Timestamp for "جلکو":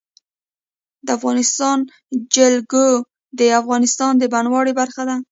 2.35-2.85